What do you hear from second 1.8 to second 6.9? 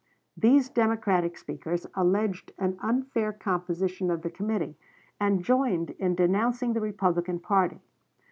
alleged an unfair composition of the committee, and joined in denouncing the